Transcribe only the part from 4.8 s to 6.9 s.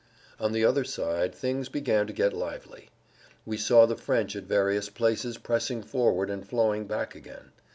places pressing forward and flowing